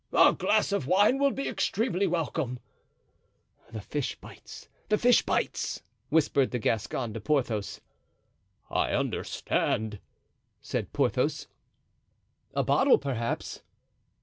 "A 0.13 0.33
glass 0.33 0.71
of 0.71 0.87
wine 0.87 1.19
will 1.19 1.29
be 1.29 1.47
extremely 1.47 2.07
welcome." 2.07 2.57
"The 3.71 3.81
fish 3.81 4.15
bites—the 4.19 4.97
fish 4.97 5.21
bites!" 5.21 5.83
whispered 6.09 6.49
the 6.49 6.57
Gascon 6.57 7.13
to 7.13 7.21
Porthos. 7.21 7.81
"I 8.71 8.93
understand," 8.93 9.99
said 10.59 10.91
Porthos. 10.91 11.45
"A 12.55 12.63
bottle, 12.63 12.97
perhaps?" 12.97 13.61